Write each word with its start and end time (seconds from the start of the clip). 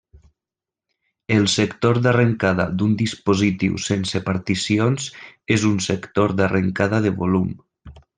El 1.35 1.43
sector 1.55 1.99
d'arrencada 2.07 2.65
d'un 2.79 2.95
dispositiu 3.03 3.77
sense 3.91 4.21
particions 4.31 5.09
és 5.57 5.67
un 5.73 5.77
sector 5.89 6.35
d'arrencada 6.41 7.03
de 7.09 7.13
volum. 7.25 7.53